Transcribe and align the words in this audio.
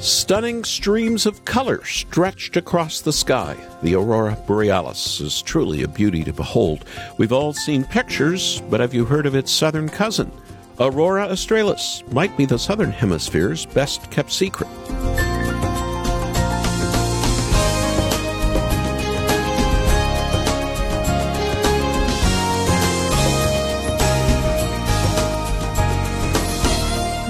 Stunning 0.00 0.64
streams 0.64 1.26
of 1.26 1.44
color 1.44 1.84
stretched 1.84 2.56
across 2.56 3.02
the 3.02 3.12
sky. 3.12 3.54
The 3.82 3.96
aurora 3.96 4.38
borealis 4.46 5.20
is 5.20 5.42
truly 5.42 5.82
a 5.82 5.88
beauty 5.88 6.24
to 6.24 6.32
behold. 6.32 6.86
We've 7.18 7.34
all 7.34 7.52
seen 7.52 7.84
pictures, 7.84 8.62
but 8.70 8.80
have 8.80 8.94
you 8.94 9.04
heard 9.04 9.26
of 9.26 9.34
its 9.34 9.52
southern 9.52 9.90
cousin? 9.90 10.32
Aurora 10.78 11.28
australis 11.28 12.02
might 12.12 12.34
be 12.38 12.46
the 12.46 12.58
southern 12.58 12.92
hemisphere's 12.92 13.66
best 13.66 14.10
kept 14.10 14.32
secret. 14.32 14.70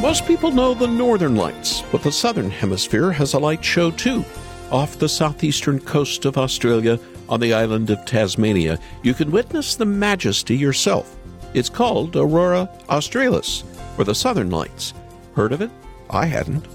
Most 0.00 0.24
people 0.24 0.52
know 0.52 0.74
the 0.74 0.86
northern 0.88 1.34
lights, 1.34 1.79
but 1.90 2.02
the 2.02 2.12
southern 2.12 2.50
hemisphere 2.50 3.10
has 3.10 3.34
a 3.34 3.38
light 3.38 3.64
show 3.64 3.90
too. 3.90 4.24
Off 4.70 4.98
the 4.98 5.08
southeastern 5.08 5.80
coast 5.80 6.24
of 6.24 6.38
Australia, 6.38 6.98
on 7.28 7.40
the 7.40 7.54
island 7.54 7.90
of 7.90 8.04
Tasmania, 8.04 8.78
you 9.02 9.14
can 9.14 9.30
witness 9.30 9.74
the 9.74 9.84
majesty 9.84 10.56
yourself. 10.56 11.16
It's 11.54 11.68
called 11.68 12.16
Aurora 12.16 12.68
Australis, 12.88 13.64
or 13.98 14.04
the 14.04 14.14
Southern 14.14 14.50
Lights. 14.50 14.94
Heard 15.34 15.52
of 15.52 15.60
it? 15.60 15.70
I 16.08 16.26
hadn't. 16.26 16.66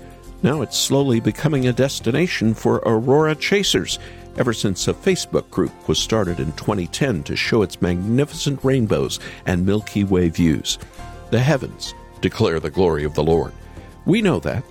Now 0.44 0.62
it's 0.62 0.78
slowly 0.78 1.20
becoming 1.20 1.68
a 1.68 1.74
destination 1.74 2.54
for 2.54 2.78
aurora 2.86 3.36
chasers, 3.36 4.00
ever 4.38 4.54
since 4.54 4.88
a 4.88 4.94
Facebook 4.94 5.50
group 5.50 5.88
was 5.88 5.98
started 5.98 6.40
in 6.40 6.52
2010 6.54 7.24
to 7.24 7.36
show 7.36 7.62
its 7.62 7.82
magnificent 7.82 8.64
rainbows 8.64 9.20
and 9.46 9.66
Milky 9.66 10.04
Way 10.04 10.30
views. 10.30 10.78
The 11.32 11.40
heavens 11.40 11.94
declare 12.22 12.60
the 12.60 12.70
glory 12.70 13.06
of 13.06 13.14
the 13.14 13.24
Lord. 13.24 13.54
We 14.06 14.22
know 14.22 14.40
that, 14.42 14.64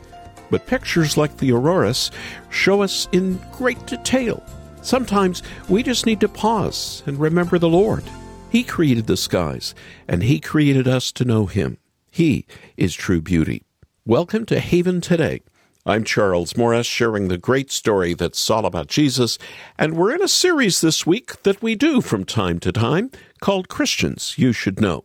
but 0.50 0.66
pictures 0.66 1.16
like 1.16 1.36
the 1.36 1.52
auroras 1.52 2.10
show 2.50 2.82
us 2.82 3.08
in 3.12 3.40
great 3.52 3.84
detail. 3.86 4.42
Sometimes 4.82 5.42
we 5.68 5.82
just 5.82 6.04
need 6.04 6.20
to 6.20 6.28
pause 6.28 7.02
and 7.06 7.18
remember 7.18 7.58
the 7.58 7.68
Lord. 7.68 8.04
He 8.50 8.62
created 8.62 9.06
the 9.06 9.16
skies, 9.16 9.74
and 10.06 10.22
He 10.22 10.38
created 10.38 10.86
us 10.86 11.10
to 11.12 11.24
know 11.24 11.46
Him. 11.46 11.78
He 12.10 12.46
is 12.76 12.94
true 12.94 13.20
beauty. 13.20 13.64
Welcome 14.06 14.46
to 14.46 14.60
Haven 14.60 15.00
Today. 15.00 15.40
I'm 15.86 16.04
Charles 16.04 16.56
Morris, 16.56 16.86
sharing 16.86 17.28
the 17.28 17.36
great 17.36 17.70
story 17.70 18.14
that's 18.14 18.48
all 18.48 18.64
about 18.64 18.86
Jesus, 18.86 19.38
and 19.78 19.96
we're 19.96 20.14
in 20.14 20.22
a 20.22 20.28
series 20.28 20.80
this 20.80 21.04
week 21.06 21.42
that 21.42 21.62
we 21.62 21.74
do 21.74 22.00
from 22.00 22.24
time 22.24 22.58
to 22.60 22.70
time 22.70 23.10
called 23.40 23.68
Christians 23.68 24.34
You 24.38 24.52
Should 24.52 24.80
Know. 24.80 25.04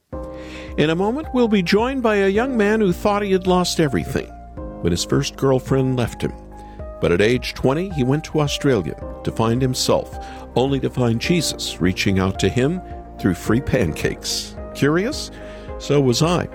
In 0.78 0.90
a 0.90 0.96
moment, 0.96 1.28
we'll 1.34 1.48
be 1.48 1.64
joined 1.64 2.04
by 2.04 2.18
a 2.18 2.30
young 2.30 2.56
man 2.56 2.80
who 2.80 2.94
thought 2.94 3.24
he 3.24 3.32
had 3.32 3.48
lost 3.48 3.80
everything 3.80 4.32
when 4.82 4.92
his 4.92 5.06
first 5.06 5.36
girlfriend 5.36 5.98
left 5.98 6.22
him. 6.22 6.34
But 7.02 7.12
at 7.12 7.22
age 7.22 7.54
20, 7.54 7.90
he 7.90 8.04
went 8.04 8.24
to 8.26 8.42
Australia 8.42 8.96
to 9.24 9.32
find 9.32 9.62
himself, 9.62 10.18
only 10.56 10.80
to 10.82 10.90
find 10.90 11.22
Jesus 11.22 11.80
reaching 11.80 12.20
out 12.20 12.40
to 12.40 12.50
him 12.50 12.82
through 13.20 13.36
free 13.36 13.62
pancakes. 13.62 14.56
Curious? 14.76 15.32
So 15.80 16.02
was 16.02 16.22
I. 16.22 16.48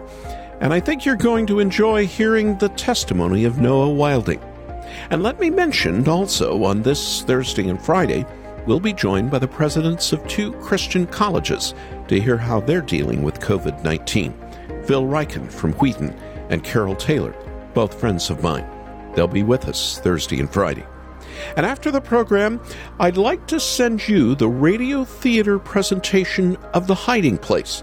And 0.60 0.72
I 0.72 0.80
think 0.80 1.04
you're 1.04 1.16
going 1.16 1.46
to 1.46 1.60
enjoy 1.60 2.06
hearing 2.06 2.58
the 2.58 2.68
testimony 2.70 3.44
of 3.44 3.58
Noah 3.58 3.90
Wilding. 3.90 4.40
And 5.10 5.22
let 5.22 5.40
me 5.40 5.50
mention 5.50 6.08
also 6.08 6.64
on 6.64 6.82
this 6.82 7.22
Thursday 7.22 7.68
and 7.68 7.80
Friday, 7.80 8.24
we'll 8.66 8.80
be 8.80 8.92
joined 8.92 9.30
by 9.30 9.38
the 9.38 9.48
presidents 9.48 10.12
of 10.12 10.26
two 10.26 10.52
Christian 10.54 11.06
colleges 11.06 11.74
to 12.08 12.20
hear 12.20 12.36
how 12.36 12.60
they're 12.60 12.80
dealing 12.80 13.22
with 13.22 13.40
COVID 13.40 13.82
19 13.82 14.32
Phil 14.84 15.04
Ryken 15.04 15.50
from 15.50 15.72
Wheaton 15.74 16.10
and 16.50 16.62
Carol 16.62 16.94
Taylor, 16.94 17.34
both 17.74 17.98
friends 17.98 18.30
of 18.30 18.42
mine. 18.42 18.66
They'll 19.14 19.26
be 19.26 19.42
with 19.42 19.68
us 19.68 19.98
Thursday 19.98 20.40
and 20.40 20.50
Friday. 20.50 20.86
And 21.56 21.66
after 21.66 21.90
the 21.90 22.00
program, 22.00 22.60
I'd 23.00 23.16
like 23.16 23.46
to 23.48 23.60
send 23.60 24.08
you 24.08 24.34
the 24.34 24.48
radio 24.48 25.04
theater 25.04 25.58
presentation 25.58 26.56
of 26.72 26.86
The 26.86 26.94
Hiding 26.94 27.38
Place. 27.38 27.82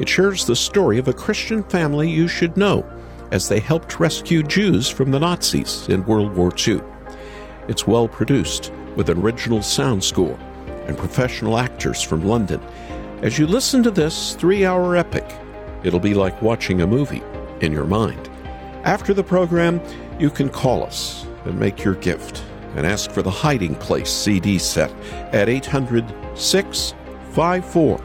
It 0.00 0.08
shares 0.08 0.46
the 0.46 0.56
story 0.56 0.98
of 0.98 1.08
a 1.08 1.12
Christian 1.12 1.62
family 1.64 2.10
you 2.10 2.28
should 2.28 2.56
know 2.56 2.84
as 3.30 3.48
they 3.48 3.60
helped 3.60 4.00
rescue 4.00 4.42
Jews 4.42 4.88
from 4.88 5.10
the 5.10 5.20
Nazis 5.20 5.86
in 5.88 6.06
World 6.06 6.34
War 6.34 6.50
II. 6.66 6.80
It's 7.68 7.86
well 7.86 8.08
produced 8.08 8.72
with 8.96 9.10
an 9.10 9.18
original 9.18 9.62
sound 9.62 10.02
score 10.02 10.38
and 10.86 10.96
professional 10.96 11.58
actors 11.58 12.02
from 12.02 12.26
London 12.26 12.60
as 13.20 13.36
you 13.36 13.48
listen 13.48 13.82
to 13.82 13.90
this 13.90 14.36
three 14.36 14.64
hour 14.64 14.96
epic, 14.96 15.26
it'll 15.82 15.98
be 15.98 16.14
like 16.14 16.40
watching 16.40 16.82
a 16.82 16.86
movie 16.86 17.22
in 17.60 17.72
your 17.72 17.84
mind. 17.84 18.30
After 18.88 19.12
the 19.12 19.22
program, 19.22 19.82
you 20.18 20.30
can 20.30 20.48
call 20.48 20.82
us 20.82 21.26
and 21.44 21.60
make 21.60 21.84
your 21.84 21.96
gift 21.96 22.42
and 22.74 22.86
ask 22.86 23.10
for 23.10 23.20
the 23.20 23.30
Hiding 23.30 23.74
Place 23.74 24.08
CD 24.08 24.58
set 24.58 24.90
at 25.34 25.50
800 25.50 26.06
654 26.34 27.98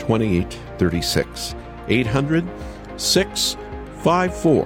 2836. 0.00 1.54
800 1.86 2.44
654 2.96 4.64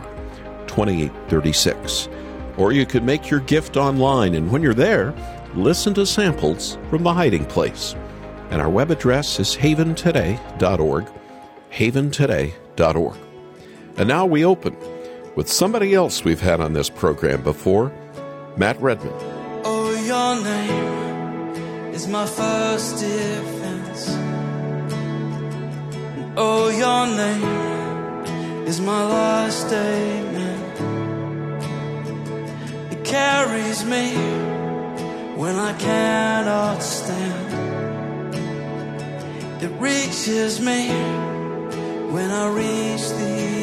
2836. 0.66 2.08
Or 2.56 2.72
you 2.72 2.86
could 2.86 3.04
make 3.04 3.28
your 3.28 3.40
gift 3.40 3.76
online, 3.76 4.36
and 4.36 4.50
when 4.50 4.62
you're 4.62 4.72
there, 4.72 5.12
listen 5.54 5.92
to 5.92 6.06
samples 6.06 6.78
from 6.88 7.02
the 7.02 7.12
Hiding 7.12 7.44
Place 7.44 7.94
and 8.48 8.62
our 8.62 8.70
web 8.70 8.90
address 8.90 9.38
is 9.38 9.54
haventoday.org, 9.56 11.06
haventoday.org. 11.70 13.16
And 13.98 14.08
now 14.08 14.24
we 14.24 14.44
open 14.46 14.74
with 15.36 15.48
somebody 15.48 15.94
else 15.94 16.24
we've 16.24 16.40
had 16.40 16.60
on 16.60 16.72
this 16.72 16.90
program 16.90 17.42
before, 17.42 17.92
Matt 18.56 18.80
Redman. 18.80 19.12
Oh, 19.64 19.90
your 20.04 20.42
name 20.42 21.94
is 21.94 22.08
my 22.08 22.26
first 22.26 22.98
defense. 22.98 24.08
And 26.16 26.34
oh, 26.36 26.68
your 26.70 27.06
name 27.16 28.66
is 28.66 28.80
my 28.80 29.04
last 29.04 29.66
statement. 29.66 30.60
It 32.92 33.04
carries 33.04 33.84
me 33.84 34.14
when 35.36 35.56
I 35.56 35.72
cannot 35.78 36.82
stand. 36.82 37.50
It 39.62 39.70
reaches 39.78 40.60
me 40.60 40.88
when 42.10 42.30
I 42.30 42.48
reach 42.48 43.08
the 43.10 43.59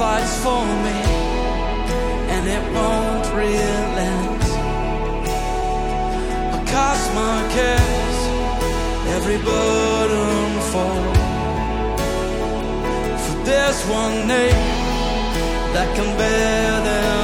fights 0.00 0.34
for 0.44 0.64
me 0.84 0.98
and 2.34 2.44
it 2.56 2.64
won't 2.76 3.26
relent. 3.40 4.42
I 6.56 6.58
cast 6.74 7.06
my 7.22 7.38
cares, 7.56 8.18
every 9.16 9.38
burden 9.50 10.46
fall. 10.70 11.06
For 13.24 13.36
there's 13.48 13.80
one 14.00 14.16
name 14.26 14.68
that 15.74 15.88
can 15.96 16.08
bear 16.16 16.80
them 16.88 17.19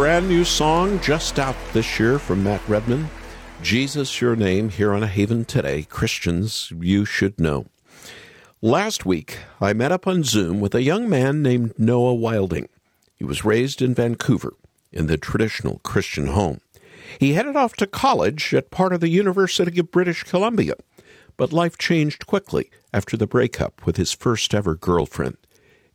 brand 0.00 0.26
new 0.26 0.46
song 0.46 0.98
just 1.00 1.38
out 1.38 1.54
this 1.74 2.00
year 2.00 2.18
from 2.18 2.42
Matt 2.42 2.66
Redman. 2.66 3.06
Jesus, 3.60 4.18
your 4.18 4.34
name, 4.34 4.70
here 4.70 4.94
on 4.94 5.02
A 5.02 5.06
Haven 5.06 5.44
Today. 5.44 5.82
Christians, 5.82 6.72
you 6.80 7.04
should 7.04 7.38
know. 7.38 7.66
Last 8.62 9.04
week, 9.04 9.40
I 9.60 9.74
met 9.74 9.92
up 9.92 10.06
on 10.06 10.22
Zoom 10.24 10.58
with 10.58 10.74
a 10.74 10.80
young 10.80 11.06
man 11.06 11.42
named 11.42 11.78
Noah 11.78 12.14
Wilding. 12.14 12.70
He 13.14 13.24
was 13.24 13.44
raised 13.44 13.82
in 13.82 13.94
Vancouver 13.94 14.54
in 14.90 15.06
the 15.06 15.18
traditional 15.18 15.80
Christian 15.80 16.28
home. 16.28 16.62
He 17.18 17.34
headed 17.34 17.54
off 17.54 17.74
to 17.74 17.86
college 17.86 18.54
at 18.54 18.70
part 18.70 18.94
of 18.94 19.00
the 19.00 19.08
University 19.08 19.78
of 19.80 19.90
British 19.90 20.22
Columbia, 20.22 20.76
but 21.36 21.52
life 21.52 21.76
changed 21.76 22.26
quickly 22.26 22.70
after 22.90 23.18
the 23.18 23.26
breakup 23.26 23.84
with 23.84 23.98
his 23.98 24.14
first 24.14 24.54
ever 24.54 24.74
girlfriend. 24.74 25.36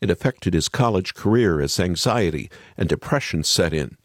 It 0.06 0.12
affected 0.12 0.54
his 0.54 0.70
college 0.70 1.16
career 1.16 1.60
as 1.60 1.80
anxiety 1.80 2.52
and 2.78 2.88
depression 2.88 3.44
set 3.44 3.74
in. 3.74 3.98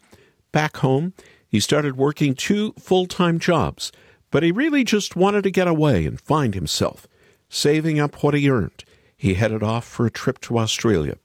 Back 0.51 0.77
home, 0.77 1.13
he 1.47 1.59
started 1.59 1.95
working 1.95 2.33
two 2.33 2.73
full 2.79 3.05
time 3.05 3.37
jobs, 3.37 3.91
but 4.31 4.41
he 4.41 4.51
really 4.51 4.83
just 4.83 5.15
wanted 5.15 5.43
to 5.43 5.51
get 5.51 5.67
away 5.67 6.07
and 6.07 6.19
find 6.19 6.55
himself. 6.55 7.05
Saving 7.49 7.99
up 7.99 8.23
what 8.23 8.33
he 8.33 8.49
earned, 8.49 8.83
he 9.15 9.35
headed 9.35 9.61
off 9.61 9.85
for 9.85 10.07
a 10.07 10.09
trip 10.09 10.41
to 10.41 10.57
Australia. 10.57 11.17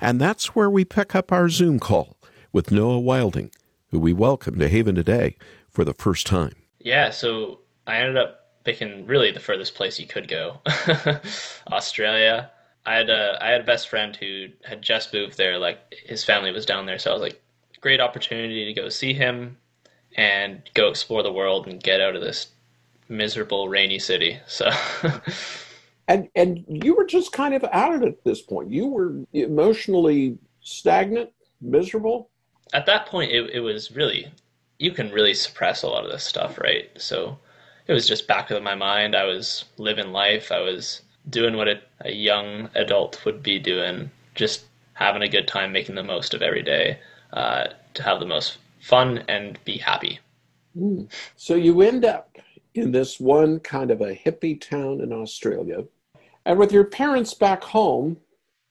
And 0.00 0.20
that's 0.20 0.54
where 0.54 0.70
we 0.70 0.84
pick 0.84 1.16
up 1.16 1.32
our 1.32 1.48
Zoom 1.48 1.80
call 1.80 2.16
with 2.52 2.70
Noah 2.70 3.00
Wilding, 3.00 3.50
who 3.90 3.98
we 3.98 4.12
welcome 4.12 4.56
to 4.60 4.68
Haven 4.68 4.94
today 4.94 5.34
for 5.68 5.84
the 5.84 5.94
first 5.94 6.28
time. 6.28 6.54
Yeah, 6.78 7.10
so 7.10 7.58
I 7.88 7.96
ended 7.96 8.18
up 8.18 8.62
picking 8.62 9.04
really 9.04 9.32
the 9.32 9.40
furthest 9.40 9.74
place 9.74 9.98
you 9.98 10.06
could 10.06 10.28
go, 10.28 10.60
Australia. 11.72 12.52
I 12.84 12.94
had 12.94 13.10
a 13.10 13.38
I 13.40 13.50
had 13.50 13.60
a 13.62 13.64
best 13.64 13.88
friend 13.88 14.14
who 14.16 14.48
had 14.64 14.82
just 14.82 15.12
moved 15.12 15.36
there. 15.36 15.58
Like 15.58 15.94
his 16.04 16.24
family 16.24 16.50
was 16.52 16.66
down 16.66 16.86
there, 16.86 16.98
so 16.98 17.10
I 17.10 17.14
was 17.14 17.22
like, 17.22 17.42
great 17.80 18.00
opportunity 18.00 18.64
to 18.66 18.80
go 18.80 18.88
see 18.88 19.12
him 19.12 19.56
and 20.16 20.62
go 20.74 20.88
explore 20.88 21.22
the 21.22 21.32
world 21.32 21.66
and 21.66 21.82
get 21.82 22.00
out 22.00 22.16
of 22.16 22.22
this 22.22 22.48
miserable 23.08 23.68
rainy 23.68 23.98
city. 23.98 24.40
So 24.46 24.70
And 26.08 26.28
and 26.34 26.64
you 26.68 26.94
were 26.94 27.04
just 27.06 27.32
kind 27.32 27.54
of 27.54 27.64
out 27.72 27.94
of 27.94 28.02
it 28.02 28.08
at 28.08 28.24
this 28.24 28.42
point. 28.42 28.70
You 28.70 28.88
were 28.88 29.14
emotionally 29.32 30.38
stagnant, 30.60 31.30
miserable. 31.60 32.28
at 32.72 32.86
that 32.86 33.06
point, 33.06 33.30
it, 33.32 33.50
it 33.50 33.60
was 33.60 33.92
really 33.92 34.32
you 34.78 34.90
can 34.90 35.10
really 35.12 35.34
suppress 35.34 35.82
a 35.82 35.88
lot 35.88 36.04
of 36.04 36.10
this 36.10 36.24
stuff, 36.24 36.58
right? 36.58 36.90
So 36.96 37.38
it 37.86 37.92
was 37.92 38.08
just 38.08 38.26
back 38.26 38.50
of 38.50 38.62
my 38.62 38.74
mind. 38.74 39.14
I 39.14 39.24
was 39.24 39.64
living 39.78 40.12
life. 40.12 40.50
I 40.50 40.60
was 40.60 41.02
doing 41.30 41.56
what 41.56 41.68
a, 41.68 41.80
a 42.00 42.12
young 42.12 42.68
adult 42.74 43.24
would 43.24 43.42
be 43.42 43.58
doing, 43.58 44.10
just 44.34 44.64
having 44.94 45.22
a 45.22 45.28
good 45.28 45.48
time, 45.48 45.72
making 45.72 45.94
the 45.94 46.02
most 46.02 46.34
of 46.34 46.42
every 46.42 46.62
day, 46.62 46.98
uh, 47.32 47.68
to 47.94 48.02
have 48.02 48.20
the 48.20 48.26
most 48.26 48.58
fun 48.80 49.18
and 49.28 49.58
be 49.64 49.78
happy. 49.78 50.18
So 51.36 51.54
you 51.54 51.82
end 51.82 52.04
up 52.04 52.36
in 52.74 52.92
this 52.92 53.20
one 53.20 53.60
kind 53.60 53.90
of 53.90 54.00
a 54.00 54.14
hippie 54.14 54.60
town 54.60 55.00
in 55.00 55.12
Australia, 55.12 55.84
and 56.44 56.58
with 56.58 56.72
your 56.72 56.84
parents 56.84 57.34
back 57.34 57.62
home 57.62 58.16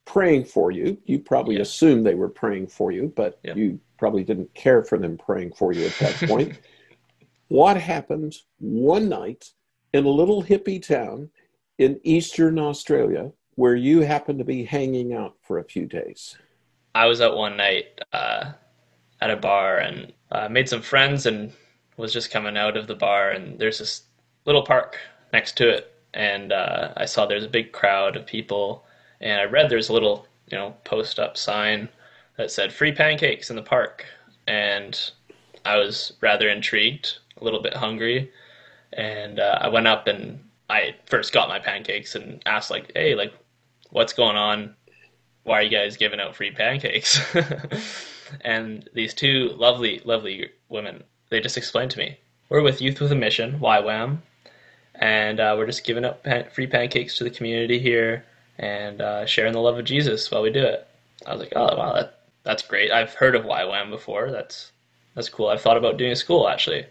praying 0.06 0.46
for 0.46 0.72
you. 0.72 0.98
You 1.06 1.20
probably 1.20 1.56
Yeah. 1.56 1.62
assumed 1.62 2.06
they 2.06 2.16
were 2.16 2.30
praying 2.30 2.68
for 2.68 2.92
you, 2.92 3.14
but 3.16 3.40
Yeah. 3.44 3.54
you 3.54 3.80
probably 3.98 4.24
didn't 4.24 4.54
care 4.54 4.84
for 4.84 4.98
them 4.98 5.18
praying 5.18 5.54
for 5.54 5.72
you 5.72 5.86
at 5.86 5.98
that 6.00 6.28
point. 6.28 6.60
what 7.48 7.78
happened 7.78 8.36
one 8.60 9.08
night 9.08 9.52
in 9.94 10.06
a 10.06 10.10
little 10.10 10.44
hippie 10.44 10.82
town 10.82 11.30
in 11.82 12.00
eastern 12.04 12.60
Australia 12.60 13.32
where 13.56 13.76
you 13.76 14.02
happened 14.02 14.40
to 14.40 14.46
be 14.46 14.64
hanging 14.64 15.14
out 15.14 15.36
for 15.42 15.58
a 15.58 15.64
few 15.64 15.86
days? 15.86 16.38
I 16.94 17.08
was 17.08 17.22
out 17.22 17.36
one 17.36 17.58
night 17.58 18.00
uh, 18.14 18.52
at 19.20 19.32
a 19.32 19.36
bar 19.36 19.78
and 19.78 20.14
uh, 20.32 20.48
made 20.48 20.70
some 20.70 20.82
friends 20.82 21.26
and 21.26 21.52
was 21.98 22.14
just 22.14 22.32
coming 22.32 22.56
out 22.56 22.78
of 22.78 22.88
the 22.88 22.96
bar 22.96 23.32
and 23.32 23.58
there's 23.58 23.80
this 23.80 24.04
little 24.46 24.64
park 24.64 24.98
next 25.34 25.58
to 25.58 25.70
it 25.70 25.94
and 26.14 26.52
uh, 26.52 26.94
I 26.98 27.06
saw 27.06 27.26
there's 27.26 27.44
a 27.44 27.50
big 27.50 27.72
crowd 27.72 28.16
of 28.16 28.26
people 28.26 28.86
and 29.20 29.42
I 29.42 29.46
read 29.46 29.70
there's 29.70 29.90
a 29.90 29.94
little 29.94 30.28
you 30.52 30.58
know 30.58 30.76
post 30.84 31.20
up 31.20 31.36
sign 31.36 31.90
that 32.38 32.52
said 32.52 32.72
free 32.72 32.92
pancakes 32.92 33.50
in 33.50 33.56
the 33.56 33.62
park 33.64 34.06
and 34.48 35.12
I 35.66 35.78
was 35.78 36.14
rather 36.22 36.50
intrigued, 36.50 37.18
a 37.38 37.44
little 37.44 37.62
bit 37.62 37.76
hungry, 37.76 38.32
and 38.94 39.40
uh, 39.40 39.60
I 39.62 39.70
went 39.70 39.88
up 39.88 40.08
and 40.08 40.44
I 40.72 40.96
first 41.06 41.34
got 41.34 41.50
my 41.50 41.60
pancakes 41.60 42.16
and 42.16 42.42
asked 42.46 42.72
like, 42.72 42.94
hey, 42.96 43.14
like, 43.14 43.34
what's 43.90 44.14
going 44.14 44.38
on? 44.38 44.74
Why 45.44 45.60
are 45.60 45.64
you 45.64 45.70
guys 45.70 45.98
giving 45.98 46.22
out 46.22 46.36
free 46.36 46.52
pancakes? 46.52 47.20
and 48.42 48.90
these 48.94 49.14
two 49.14 49.50
lovely, 49.58 50.02
lovely 50.06 50.50
women, 50.70 51.04
they 51.30 51.42
just 51.42 51.58
explained 51.58 51.92
to 51.92 52.00
me, 52.00 52.18
we're 52.48 52.62
with 52.62 52.82
Youth 52.82 53.02
with 53.02 53.12
a 53.12 53.16
Mission, 53.16 53.60
YWAM, 53.60 54.20
and 54.96 55.40
uh, 55.42 55.56
we're 55.58 55.66
just 55.66 55.84
giving 55.84 56.06
out 56.06 56.24
pan- 56.24 56.50
free 56.54 56.68
pancakes 56.68 57.18
to 57.18 57.26
the 57.26 57.30
community 57.30 57.78
here 57.78 58.24
and 58.58 59.02
uh, 59.02 59.26
sharing 59.26 59.52
the 59.52 59.60
love 59.60 59.78
of 59.78 59.84
Jesus 59.84 60.32
while 60.32 60.42
we 60.42 60.52
do 60.52 60.64
it. 60.64 60.88
I 61.26 61.34
was 61.34 61.42
like, 61.42 61.54
oh 61.56 61.76
wow, 61.76 61.94
that, 61.94 62.20
that's 62.44 62.64
great. 62.64 62.92
I've 62.92 63.14
heard 63.14 63.36
of 63.36 63.44
YWAM 63.44 63.90
before. 63.90 64.32
That's 64.32 64.72
that's 65.16 65.28
cool. 65.28 65.48
I've 65.48 65.62
thought 65.62 65.78
about 65.78 65.98
doing 65.98 66.14
a 66.14 66.16
school 66.16 66.48
actually. 66.48 66.86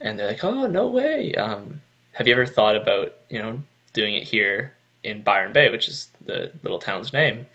And 0.00 0.18
they're 0.18 0.28
like, 0.28 0.44
oh 0.44 0.66
no 0.66 0.86
way. 0.86 1.34
Um, 1.34 1.82
have 2.16 2.26
you 2.26 2.32
ever 2.32 2.46
thought 2.46 2.76
about 2.76 3.12
you 3.28 3.38
know 3.38 3.60
doing 3.92 4.14
it 4.14 4.22
here 4.22 4.72
in 5.04 5.22
Byron 5.22 5.52
Bay, 5.52 5.70
which 5.70 5.86
is 5.86 6.08
the 6.24 6.50
little 6.62 6.78
town's 6.78 7.12
name? 7.12 7.46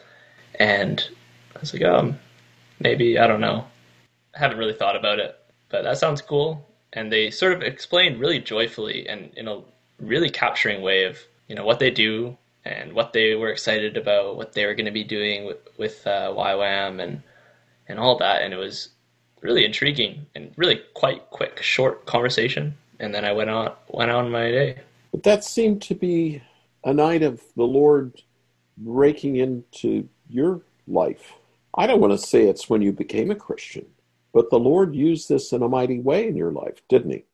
And 0.59 1.03
I 1.55 1.59
was 1.59 1.73
like, 1.73 1.83
um, 1.83 2.19
maybe 2.79 3.17
I 3.17 3.25
don't 3.25 3.41
know. 3.41 3.65
I 4.35 4.39
haven't 4.39 4.59
really 4.59 4.75
thought 4.75 4.95
about 4.95 5.17
it, 5.17 5.35
but 5.69 5.83
that 5.83 5.97
sounds 5.97 6.21
cool. 6.21 6.63
And 6.93 7.11
they 7.11 7.31
sort 7.31 7.53
of 7.53 7.63
explained 7.63 8.19
really 8.19 8.39
joyfully 8.39 9.09
and 9.09 9.31
in 9.35 9.47
a 9.47 9.61
really 9.99 10.29
capturing 10.29 10.83
way 10.83 11.05
of 11.05 11.17
you 11.47 11.55
know 11.55 11.65
what 11.65 11.79
they 11.79 11.89
do 11.89 12.37
and 12.63 12.93
what 12.93 13.13
they 13.13 13.33
were 13.33 13.49
excited 13.49 13.97
about, 13.97 14.37
what 14.37 14.53
they 14.53 14.67
were 14.67 14.75
going 14.75 14.85
to 14.85 14.91
be 14.91 15.03
doing 15.03 15.45
with, 15.45 15.57
with 15.79 16.05
uh, 16.05 16.31
YWAM 16.37 17.01
and 17.01 17.23
and 17.87 17.97
all 17.97 18.15
that. 18.19 18.43
And 18.43 18.53
it 18.53 18.57
was 18.57 18.89
really 19.41 19.65
intriguing 19.65 20.27
and 20.35 20.53
really 20.55 20.81
quite 20.93 21.31
quick, 21.31 21.63
short 21.63 22.05
conversation. 22.05 22.77
And 23.01 23.13
then 23.13 23.25
I 23.25 23.31
went 23.31 23.49
on 23.49 23.73
went 23.89 24.11
on 24.11 24.31
my 24.31 24.51
day. 24.51 24.77
But 25.11 25.23
that 25.23 25.43
seemed 25.43 25.81
to 25.83 25.95
be 25.95 26.41
a 26.83 26.93
night 26.93 27.23
of 27.23 27.41
the 27.57 27.63
Lord 27.63 28.21
breaking 28.77 29.37
into 29.37 30.07
your 30.29 30.61
life. 30.87 31.33
I 31.75 31.87
don't 31.87 31.99
want 31.99 32.13
to 32.13 32.17
say 32.17 32.43
it's 32.43 32.69
when 32.69 32.83
you 32.83 32.91
became 32.91 33.31
a 33.31 33.35
Christian, 33.35 33.87
but 34.33 34.51
the 34.51 34.59
Lord 34.59 34.93
used 34.95 35.27
this 35.29 35.51
in 35.51 35.63
a 35.63 35.67
mighty 35.67 35.99
way 35.99 36.27
in 36.27 36.37
your 36.37 36.51
life, 36.51 36.81
didn't 36.89 37.11
He? 37.11 37.25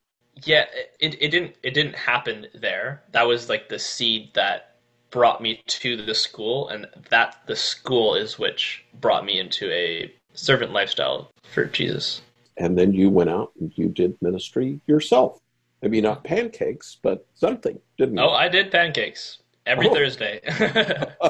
Yeah, 0.44 0.66
it, 1.02 1.18
it 1.20 1.30
didn't 1.30 1.56
it 1.64 1.74
didn't 1.74 1.96
happen 1.96 2.48
there. 2.56 3.04
That 3.12 3.28
was 3.28 3.50
like 3.50 3.68
the 3.68 3.80
seed 3.80 4.32
that 4.36 4.78
brought 5.12 5.42
me 5.42 5.62
to 5.68 5.98
the 5.98 6.16
school, 6.16 6.70
and 6.70 6.88
that 7.10 7.42
the 7.46 7.58
school 7.58 8.16
is 8.16 8.40
which 8.40 8.86
brought 9.02 9.26
me 9.26 9.38
into 9.38 9.70
a 9.70 10.14
servant 10.34 10.72
lifestyle 10.72 11.30
for 11.44 11.66
Jesus. 11.66 12.22
And 12.56 12.78
then 12.78 12.94
you 12.94 13.10
went 13.10 13.30
out 13.30 13.52
and 13.60 13.72
you 13.76 13.90
did 13.90 14.18
ministry 14.22 14.80
yourself. 14.88 15.40
Maybe 15.82 16.02
not 16.02 16.24
pancakes, 16.24 16.98
but 17.02 17.26
something, 17.36 17.80
didn't 17.98 18.18
you? 18.18 18.24
Oh, 18.24 18.32
I 18.32 18.50
did 18.50 18.72
pancakes 18.72 19.40
every 19.66 19.88
Oh. 19.88 19.94
Thursday. 19.94 20.42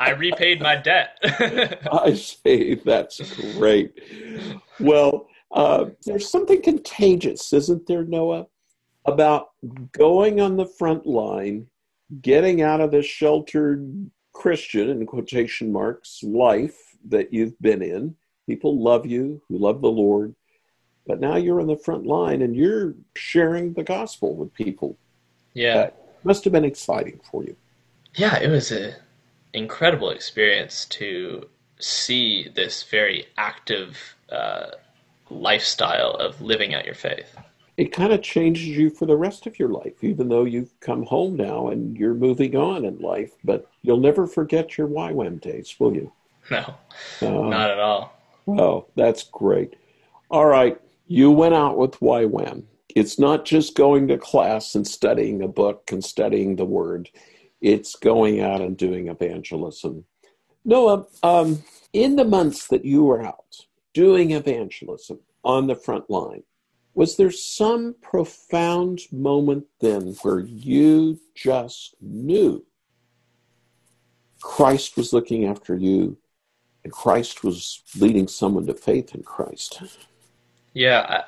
I 0.00 0.14
repaid 0.16 0.60
my 0.62 0.76
debt. 0.76 1.18
I 1.92 2.14
see. 2.14 2.74
That's 2.84 3.20
great. 3.56 3.92
Well, 4.78 5.26
uh, 5.52 5.86
there's 6.04 6.28
something 6.28 6.62
contagious, 6.62 7.52
isn't 7.52 7.86
there, 7.86 8.04
Noah, 8.04 8.46
about 9.06 9.48
going 9.92 10.40
on 10.40 10.56
the 10.56 10.66
front 10.66 11.06
line, 11.06 11.66
getting 12.22 12.62
out 12.62 12.80
of 12.80 12.90
the 12.90 13.02
sheltered 13.02 14.10
Christian, 14.32 14.90
in 14.90 15.06
quotation 15.06 15.72
marks, 15.72 16.20
life 16.22 16.76
that 17.08 17.32
you've 17.32 17.58
been 17.60 17.82
in. 17.82 18.14
People 18.48 18.82
love 18.82 19.06
you, 19.06 19.40
who 19.48 19.58
love 19.58 19.80
the 19.80 19.90
Lord, 19.90 20.34
but 21.06 21.20
now 21.20 21.36
you're 21.36 21.60
on 21.60 21.66
the 21.66 21.76
front 21.76 22.06
line 22.06 22.42
and 22.42 22.54
you're 22.56 22.94
sharing 23.14 23.72
the 23.74 23.82
gospel 23.84 24.34
with 24.34 24.52
people. 24.54 24.96
yeah. 25.54 25.74
That 25.74 25.96
must 26.24 26.44
have 26.44 26.52
been 26.52 26.64
exciting 26.64 27.20
for 27.30 27.44
you. 27.44 27.54
Yeah, 28.14 28.38
it 28.38 28.48
was 28.48 28.70
an 28.72 28.94
incredible 29.52 30.10
experience 30.10 30.86
to 30.86 31.46
see 31.78 32.48
this 32.54 32.82
very 32.84 33.26
active 33.36 34.16
uh, 34.30 34.68
lifestyle 35.30 36.12
of 36.12 36.40
living 36.40 36.74
out 36.74 36.84
your 36.84 36.94
faith. 36.94 37.36
it 37.76 37.92
kind 37.92 38.12
of 38.12 38.22
changes 38.22 38.66
you 38.68 38.88
for 38.88 39.04
the 39.06 39.16
rest 39.16 39.46
of 39.46 39.58
your 39.58 39.68
life, 39.68 40.02
even 40.02 40.28
though 40.28 40.44
you've 40.44 40.78
come 40.80 41.02
home 41.04 41.36
now 41.36 41.68
and 41.68 41.96
you're 41.98 42.14
moving 42.14 42.54
on 42.56 42.84
in 42.84 42.96
life. 43.00 43.32
But 43.42 43.68
you'll 43.82 43.98
never 44.00 44.26
forget 44.26 44.78
your 44.78 44.88
YWAM 44.88 45.40
days, 45.40 45.74
will 45.78 45.94
you? 45.94 46.12
No, 46.50 46.74
Uh, 47.20 47.48
not 47.48 47.70
at 47.70 47.78
all. 47.80 48.16
oh, 48.46 48.86
that's 48.94 49.24
great. 49.24 49.74
All 50.30 50.46
right, 50.46 50.80
you 51.06 51.30
went 51.30 51.54
out 51.54 51.76
with 51.76 52.00
YWAM. 52.00 52.64
It's 52.94 53.18
not 53.18 53.44
just 53.44 53.74
going 53.74 54.08
to 54.08 54.18
class 54.18 54.74
and 54.74 54.86
studying 54.86 55.42
a 55.42 55.48
book 55.48 55.90
and 55.90 56.04
studying 56.04 56.56
the 56.56 56.64
word. 56.64 57.10
It's 57.60 57.96
going 57.96 58.40
out 58.40 58.60
and 58.60 58.76
doing 58.76 59.08
evangelism. 59.08 60.04
Noah, 60.64 61.06
um, 61.22 61.62
in 61.92 62.16
the 62.16 62.24
months 62.24 62.68
that 62.68 62.84
you 62.84 63.04
were 63.04 63.22
out 63.22 63.66
doing 63.92 64.30
evangelism 64.30 65.20
on 65.44 65.66
the 65.66 65.74
front 65.74 66.08
line, 66.08 66.42
was 66.94 67.16
there 67.16 67.30
some 67.30 67.96
profound 68.00 69.00
moment 69.10 69.64
then 69.80 70.14
where 70.22 70.38
you 70.40 71.18
just 71.34 71.96
knew 72.00 72.64
Christ 74.40 74.96
was 74.96 75.12
looking 75.12 75.46
after 75.46 75.74
you 75.74 76.16
and 76.84 76.92
Christ 76.92 77.42
was 77.42 77.82
leading 77.98 78.28
someone 78.28 78.66
to 78.66 78.74
faith 78.74 79.14
in 79.14 79.22
Christ? 79.22 79.82
Yeah, 80.74 81.24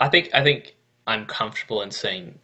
I, 0.00 0.06
I 0.06 0.08
think 0.08 0.30
I 0.34 0.42
think 0.42 0.74
I'm 1.06 1.26
comfortable 1.26 1.82
in 1.82 1.90
saying 1.90 2.38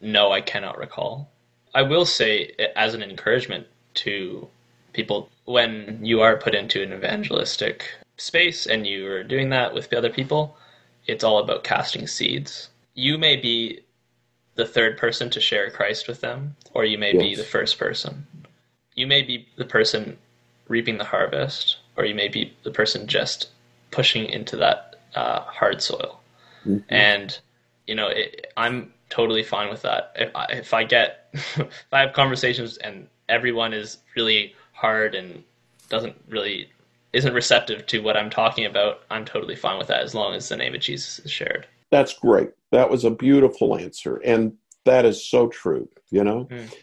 no. 0.00 0.32
I 0.32 0.40
cannot 0.40 0.78
recall. 0.78 1.30
I 1.74 1.82
will 1.82 2.06
say 2.06 2.54
it 2.58 2.72
as 2.74 2.94
an 2.94 3.02
encouragement 3.02 3.66
to 3.94 4.48
people 4.92 5.28
when 5.44 6.00
you 6.02 6.22
are 6.22 6.36
put 6.36 6.54
into 6.54 6.82
an 6.82 6.92
evangelistic 6.92 7.90
space 8.16 8.66
and 8.66 8.86
you 8.86 9.06
are 9.08 9.22
doing 9.22 9.50
that 9.50 9.74
with 9.74 9.90
the 9.90 9.98
other 9.98 10.10
people. 10.10 10.56
It's 11.06 11.22
all 11.22 11.38
about 11.38 11.64
casting 11.64 12.06
seeds. 12.06 12.70
You 12.94 13.18
may 13.18 13.36
be 13.36 13.80
the 14.54 14.66
third 14.66 14.96
person 14.96 15.28
to 15.30 15.40
share 15.40 15.70
Christ 15.70 16.08
with 16.08 16.22
them, 16.22 16.56
or 16.72 16.84
you 16.84 16.96
may 16.98 17.12
be 17.12 17.34
the 17.34 17.44
first 17.44 17.78
person. 17.78 18.26
You 18.94 19.06
may 19.06 19.22
be 19.22 19.46
the 19.56 19.66
person 19.66 20.16
reaping 20.66 20.96
the 20.96 21.04
harvest, 21.04 21.76
or 21.96 22.06
you 22.06 22.14
may 22.14 22.28
be 22.28 22.54
the 22.62 22.70
person 22.70 23.06
just 23.06 23.50
pushing 23.90 24.24
into 24.24 24.56
that 24.56 24.95
uh, 25.16 25.40
hard 25.40 25.82
soil. 25.82 26.20
And 26.88 27.38
you 27.86 27.94
know, 27.94 28.08
it, 28.08 28.52
I'm 28.56 28.92
totally 29.10 29.42
fine 29.42 29.70
with 29.70 29.82
that. 29.82 30.12
If 30.16 30.34
I, 30.34 30.44
if 30.46 30.74
I 30.74 30.84
get, 30.84 31.28
if 31.32 31.68
I 31.92 32.00
have 32.00 32.12
conversations 32.12 32.76
and 32.78 33.08
everyone 33.28 33.72
is 33.72 33.98
really 34.16 34.54
hard 34.72 35.14
and 35.14 35.42
doesn't 35.88 36.16
really 36.28 36.68
isn't 37.12 37.32
receptive 37.32 37.86
to 37.86 38.00
what 38.00 38.16
I'm 38.16 38.30
talking 38.30 38.66
about, 38.66 39.02
I'm 39.10 39.24
totally 39.24 39.56
fine 39.56 39.78
with 39.78 39.88
that 39.88 40.02
as 40.02 40.14
long 40.14 40.34
as 40.34 40.48
the 40.48 40.56
name 40.56 40.74
of 40.74 40.80
Jesus 40.80 41.20
is 41.20 41.30
shared. 41.30 41.66
That's 41.90 42.12
great. 42.12 42.50
That 42.72 42.90
was 42.90 43.04
a 43.04 43.10
beautiful 43.10 43.76
answer. 43.76 44.16
And 44.18 44.52
that 44.84 45.04
is 45.04 45.24
so 45.24 45.48
true, 45.48 45.88
you 46.10 46.24
know? 46.24 46.46
Mm. 46.50 46.74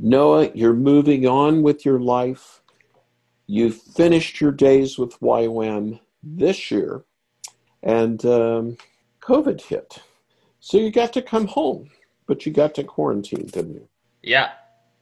Noah, 0.00 0.50
you're 0.54 0.74
moving 0.74 1.26
on 1.26 1.62
with 1.62 1.84
your 1.84 2.00
life. 2.00 2.62
You 3.46 3.72
finished 3.72 4.40
your 4.40 4.52
days 4.52 4.98
with 4.98 5.20
YWAM 5.20 6.00
this 6.22 6.70
year, 6.70 7.04
and 7.84 8.24
um, 8.24 8.76
COVID 9.20 9.60
hit. 9.60 9.98
So 10.58 10.78
you 10.78 10.90
got 10.90 11.12
to 11.12 11.22
come 11.22 11.46
home, 11.46 11.90
but 12.26 12.44
you 12.44 12.52
got 12.52 12.74
to 12.74 12.84
quarantine, 12.84 13.46
didn't 13.46 13.74
you? 13.74 13.88
Yeah, 14.22 14.52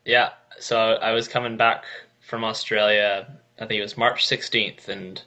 yeah. 0.05 0.31
So 0.59 0.77
I 0.77 1.12
was 1.12 1.29
coming 1.29 1.57
back 1.57 1.85
from 2.21 2.45
Australia. 2.45 3.39
I 3.59 3.67
think 3.67 3.79
it 3.79 3.83
was 3.83 3.97
March 3.97 4.27
16th, 4.27 4.89
and 4.89 5.23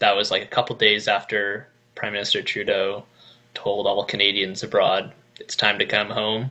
that 0.00 0.16
was 0.16 0.30
like 0.30 0.42
a 0.42 0.46
couple 0.46 0.74
days 0.76 1.06
after 1.06 1.68
Prime 1.94 2.14
Minister 2.14 2.42
Trudeau 2.42 3.04
told 3.52 3.86
all 3.86 4.04
Canadians 4.04 4.62
abroad, 4.62 5.12
"It's 5.38 5.54
time 5.54 5.78
to 5.78 5.86
come 5.86 6.08
home. 6.08 6.50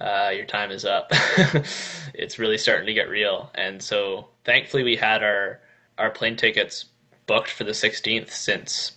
Uh, 0.00 0.30
your 0.32 0.46
time 0.46 0.70
is 0.70 0.84
up." 0.84 1.08
it's 2.14 2.38
really 2.38 2.58
starting 2.58 2.86
to 2.86 2.94
get 2.94 3.08
real, 3.08 3.50
and 3.56 3.82
so 3.82 4.28
thankfully 4.44 4.84
we 4.84 4.94
had 4.94 5.24
our 5.24 5.60
our 5.98 6.10
plane 6.10 6.36
tickets 6.36 6.84
booked 7.26 7.50
for 7.50 7.64
the 7.64 7.72
16th 7.72 8.30
since 8.30 8.92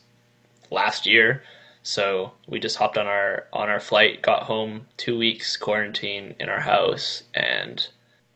last 0.71 1.05
year. 1.05 1.43
So 1.83 2.31
we 2.47 2.59
just 2.59 2.77
hopped 2.77 2.97
on 2.97 3.07
our 3.07 3.47
on 3.53 3.69
our 3.69 3.79
flight, 3.79 4.21
got 4.21 4.43
home, 4.43 4.87
two 4.97 5.17
weeks 5.17 5.57
quarantine 5.57 6.35
in 6.39 6.49
our 6.49 6.59
house, 6.59 7.23
and 7.33 7.87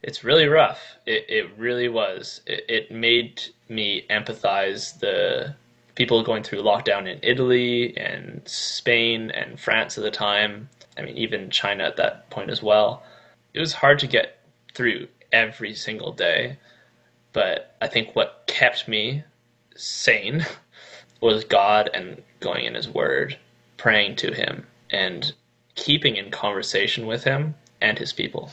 it's 0.04 0.24
really 0.24 0.48
rough. 0.48 0.82
It 1.06 1.26
it 1.30 1.58
really 1.58 1.90
was. 1.90 2.42
It, 2.46 2.66
it 2.68 2.92
made 2.92 3.42
me 3.70 4.06
empathize 4.10 5.00
the 5.00 5.56
people 5.96 6.24
going 6.24 6.44
through 6.44 6.62
lockdown 6.62 7.08
in 7.08 7.20
Italy 7.24 7.96
and 7.98 8.42
Spain 8.46 9.32
and 9.32 9.60
France 9.60 9.98
at 9.98 10.04
the 10.04 10.12
time. 10.12 10.70
I 10.98 11.02
mean, 11.02 11.18
even 11.18 11.50
China 11.50 11.86
at 11.86 11.98
that 11.98 12.30
point 12.30 12.50
as 12.50 12.62
well. 12.62 13.04
It 13.54 13.60
was 13.60 13.74
hard 13.74 14.00
to 14.00 14.08
get 14.08 14.40
through 14.74 15.08
every 15.32 15.74
single 15.74 16.12
day, 16.12 16.58
but 17.32 17.76
I 17.82 17.88
think 17.88 18.16
what 18.16 18.44
kept 18.48 18.88
me 18.88 19.24
sane 19.76 20.46
was 21.26 21.44
God 21.44 21.90
and 21.92 22.22
going 22.40 22.66
in 22.66 22.76
His 22.76 22.88
Word, 22.88 23.36
praying 23.78 24.16
to 24.18 24.32
Him, 24.32 24.68
and 24.92 25.34
keeping 25.74 26.18
in 26.18 26.30
conversation 26.30 27.08
with 27.08 27.24
Him 27.24 27.56
and 27.82 27.98
His 27.98 28.14
people. 28.14 28.52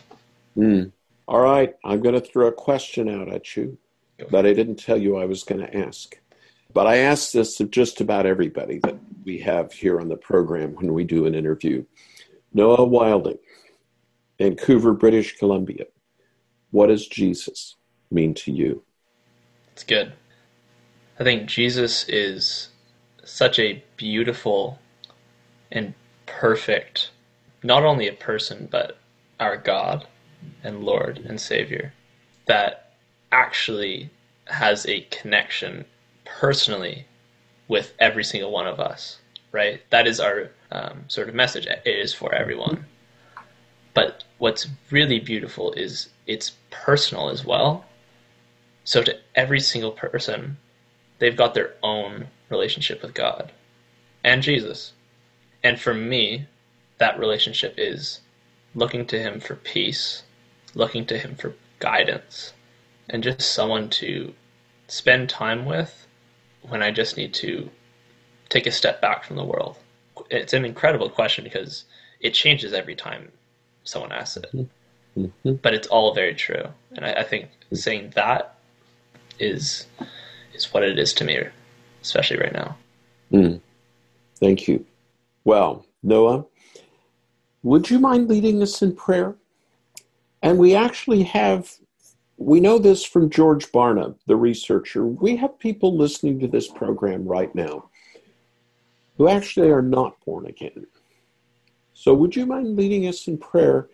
Mm. 0.56 0.90
All 1.28 1.40
right, 1.40 1.74
I'm 1.84 2.00
going 2.00 2.14
to 2.14 2.20
throw 2.20 2.46
a 2.46 2.52
question 2.52 3.10
out 3.10 3.30
at 3.30 3.56
you 3.56 3.76
that 4.30 4.46
I 4.46 4.54
didn't 4.54 4.76
tell 4.76 4.96
you 4.96 5.18
I 5.18 5.26
was 5.26 5.44
going 5.44 5.60
to 5.60 5.76
ask. 5.76 6.18
But 6.72 6.86
I 6.86 6.96
ask 6.96 7.32
this 7.32 7.60
of 7.60 7.70
just 7.70 8.00
about 8.00 8.24
everybody 8.24 8.78
that 8.84 8.96
we 9.22 9.38
have 9.40 9.70
here 9.74 10.00
on 10.00 10.08
the 10.08 10.16
program 10.16 10.74
when 10.74 10.94
we 10.94 11.04
do 11.04 11.26
an 11.26 11.34
interview. 11.34 11.84
Noah 12.54 12.86
Wilding, 12.86 13.38
Vancouver, 14.38 14.94
British 14.94 15.36
Columbia. 15.36 15.84
What 16.70 16.86
does 16.86 17.06
Jesus 17.06 17.76
mean 18.10 18.32
to 18.34 18.50
you? 18.50 18.82
It's 19.72 19.84
good. 19.84 20.14
I 21.18 21.24
think 21.24 21.46
Jesus 21.46 22.08
is 22.08 22.68
such 23.24 23.58
a 23.58 23.82
beautiful 23.96 24.78
and 25.70 25.94
perfect, 26.26 27.10
not 27.62 27.84
only 27.84 28.08
a 28.08 28.12
person, 28.12 28.68
but 28.70 28.98
our 29.38 29.56
God 29.56 30.06
and 30.64 30.84
Lord 30.84 31.18
and 31.18 31.40
Savior, 31.40 31.92
that 32.46 32.92
actually 33.30 34.10
has 34.46 34.86
a 34.86 35.02
connection 35.10 35.84
personally 36.24 37.06
with 37.68 37.94
every 37.98 38.24
single 38.24 38.50
one 38.50 38.66
of 38.66 38.80
us, 38.80 39.18
right? 39.52 39.82
That 39.90 40.06
is 40.06 40.20
our 40.20 40.50
um, 40.70 41.04
sort 41.08 41.28
of 41.28 41.34
message. 41.34 41.66
It 41.66 41.82
is 41.86 42.12
for 42.12 42.34
everyone. 42.34 42.86
But 43.94 44.24
what's 44.38 44.68
really 44.90 45.20
beautiful 45.20 45.72
is 45.72 46.08
it's 46.26 46.52
personal 46.70 47.28
as 47.28 47.44
well. 47.44 47.84
So 48.84 49.02
to 49.02 49.16
every 49.34 49.60
single 49.60 49.92
person, 49.92 50.56
they've 51.22 51.36
got 51.36 51.54
their 51.54 51.72
own 51.84 52.26
relationship 52.50 53.00
with 53.00 53.14
God 53.14 53.52
and 54.24 54.42
Jesus. 54.42 54.92
And 55.62 55.78
for 55.80 55.94
me, 55.94 56.48
that 56.98 57.16
relationship 57.16 57.74
is 57.78 58.18
looking 58.74 59.06
to 59.06 59.20
Him 59.20 59.38
for 59.38 59.54
peace, 59.54 60.24
looking 60.74 61.06
to 61.06 61.16
Him 61.16 61.36
for 61.36 61.54
guidance, 61.78 62.54
and 63.08 63.22
just 63.22 63.40
someone 63.40 63.88
to 63.90 64.34
spend 64.88 65.28
time 65.28 65.64
with 65.64 66.08
when 66.62 66.82
I 66.82 66.90
just 66.90 67.16
need 67.16 67.32
to 67.34 67.70
take 68.48 68.66
a 68.66 68.72
step 68.72 69.00
back 69.00 69.22
from 69.22 69.36
the 69.36 69.44
world. 69.44 69.76
It's 70.28 70.52
an 70.52 70.64
incredible 70.64 71.08
question 71.08 71.44
because 71.44 71.84
it 72.20 72.34
changes 72.34 72.72
every 72.72 72.96
time 72.96 73.30
someone 73.84 74.10
asks 74.10 74.38
it. 74.38 74.52
Mhm. 75.16 75.60
but 75.62 75.74
it's 75.74 75.86
all 75.88 76.14
very 76.14 76.34
true. 76.34 76.64
And 76.96 77.04
I, 77.04 77.12
I 77.12 77.22
think 77.22 77.50
saying 77.72 78.12
that 78.16 78.54
is 79.38 79.86
is 80.54 80.72
what 80.72 80.82
it 80.82 80.98
is 80.98 81.12
to 81.14 81.24
me, 81.24 81.38
especially 82.00 82.38
right 82.38 82.52
now. 82.52 82.76
Mm. 83.32 83.60
Thank 84.40 84.68
you. 84.68 84.84
Well, 85.44 85.86
Noah, 86.02 86.44
would 87.62 87.90
you 87.90 87.98
mind 87.98 88.28
leading 88.28 88.62
us 88.62 88.82
in 88.82 88.94
prayer? 88.94 89.36
And 90.42 90.58
we 90.58 90.74
actually 90.74 91.22
have, 91.22 91.70
we 92.36 92.60
know 92.60 92.78
this 92.78 93.04
from 93.04 93.30
George 93.30 93.70
Barna, 93.70 94.16
the 94.26 94.36
researcher. 94.36 95.06
We 95.06 95.36
have 95.36 95.58
people 95.58 95.96
listening 95.96 96.40
to 96.40 96.48
this 96.48 96.68
program 96.68 97.24
right 97.24 97.54
now 97.54 97.88
who 99.16 99.28
actually 99.28 99.70
are 99.70 99.82
not 99.82 100.16
born 100.24 100.46
again. 100.46 100.86
So 101.94 102.14
would 102.14 102.34
you 102.34 102.46
mind 102.46 102.76
leading 102.76 103.06
us 103.06 103.28
in 103.28 103.38
prayer, 103.38 103.88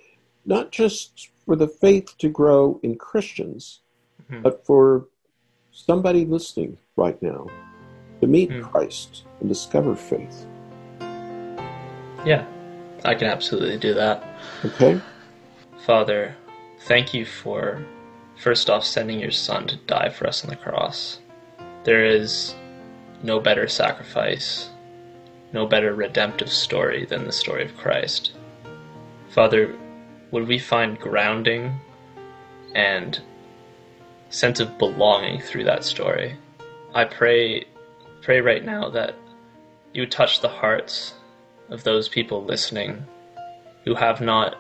not 0.46 0.72
just 0.72 1.28
for 1.44 1.56
the 1.56 1.68
faith 1.68 2.16
to 2.18 2.28
grow 2.30 2.80
in 2.82 2.96
Christians, 2.96 3.80
Mhm. 4.30 4.42
but 4.42 4.64
for 4.64 5.08
somebody 5.86 6.24
listening 6.24 6.76
right 6.96 7.20
now 7.22 7.46
to 8.20 8.26
meet 8.26 8.50
Mm. 8.50 8.62
Christ 8.62 9.24
and 9.40 9.48
discover 9.48 9.94
faith? 9.94 10.46
Yeah, 12.26 12.44
I 13.04 13.14
can 13.14 13.28
absolutely 13.28 13.78
do 13.78 13.94
that. 13.94 14.24
Okay? 14.64 15.00
Father, 15.86 16.34
thank 16.80 17.14
you 17.14 17.24
for 17.24 17.80
first 18.36 18.68
off 18.68 18.84
sending 18.84 19.20
your 19.20 19.30
son 19.30 19.66
to 19.68 19.76
die 19.86 20.08
for 20.08 20.26
us 20.26 20.42
on 20.44 20.50
the 20.50 20.56
cross. 20.56 21.20
There 21.84 22.04
is 22.04 22.54
no 23.22 23.38
better 23.40 23.68
sacrifice, 23.68 24.70
no 25.52 25.64
better 25.66 25.94
redemptive 25.94 26.52
story 26.52 27.04
than 27.04 27.24
the 27.24 27.32
story 27.32 27.64
of 27.64 27.76
Christ. 27.76 28.32
Father, 29.30 29.74
would 30.32 30.48
we 30.48 30.58
find 30.58 30.98
grounding 30.98 31.72
and 32.74 33.20
sense 34.30 34.60
of 34.60 34.78
belonging 34.78 35.40
through 35.40 35.64
that 35.64 35.84
story? 35.84 36.36
I 36.94 37.04
pray 37.04 37.66
pray 38.22 38.40
right 38.40 38.64
now 38.64 38.88
that 38.90 39.14
you 39.94 40.06
touch 40.06 40.40
the 40.40 40.48
hearts 40.48 41.14
of 41.70 41.84
those 41.84 42.08
people 42.08 42.44
listening 42.44 43.04
who 43.84 43.94
have 43.94 44.20
not 44.20 44.56